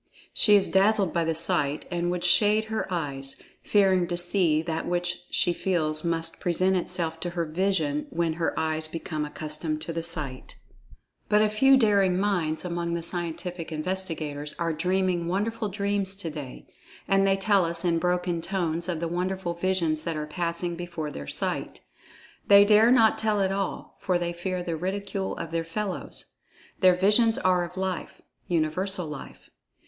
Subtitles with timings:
[0.33, 4.87] She is dazzled by the sight, and would shade her eyes, fearing to see that
[4.87, 9.93] which she feels must present itself to her vision when her eyes become accustomed to
[9.93, 10.55] the sight.[Pg
[11.29, 16.31] 42] But a few daring minds among the scientific investigators are dreaming wonderful dreams to
[16.31, 16.65] day,
[17.07, 21.11] and they tell us in broken tones of the wonderful visions that are passing before
[21.11, 21.81] their sight.
[22.47, 26.25] They dare not tell it all, for they fear the ridicule of their fellows.
[26.79, 29.51] Their visions are of Life—Universal Life.